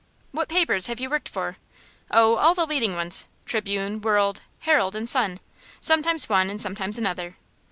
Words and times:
"What 0.31 0.49
papers 0.49 0.87
have 0.87 0.99
you 0.99 1.11
worked 1.11 1.29
for?" 1.29 1.57
"Oh, 2.09 2.35
all 2.37 2.55
the 2.55 2.65
leading 2.65 2.95
ones 2.95 3.27
Tribune, 3.45 4.01
World, 4.01 4.41
Herald, 4.61 4.95
and 4.95 5.07
Sun 5.07 5.39
sometimes 5.79 6.27
one, 6.27 6.49
and 6.49 6.59
sometimes 6.59 6.97
another. 6.97 7.37